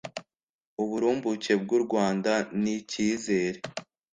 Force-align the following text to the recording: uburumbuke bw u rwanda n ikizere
uburumbuke 0.83 1.53
bw 1.61 1.69
u 1.77 1.79
rwanda 1.85 2.31
n 2.61 2.63
ikizere 2.77 3.59